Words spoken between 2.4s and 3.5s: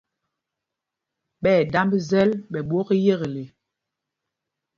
ɓɛ ɓwok iyekle.